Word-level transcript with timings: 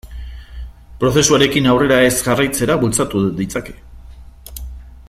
Prozesuarekin 1.03 1.67
aurrera 1.73 1.99
ez 2.07 2.15
jarraitzera 2.29 2.79
bultzatu 2.85 3.23
ditzake. 3.43 3.79